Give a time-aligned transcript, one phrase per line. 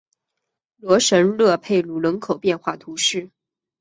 [0.77, 3.29] 罗什勒佩鲁人口变化图示